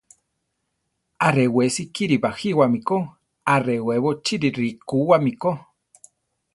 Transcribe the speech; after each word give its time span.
Arewesi 1.27 1.81
kiri 1.95 2.15
bajíwame 2.23 2.79
ko; 2.87 2.97
arewébo 3.53 4.09
chiri 4.25 4.47
rikúwami 4.57 5.33
ko. 5.41 5.51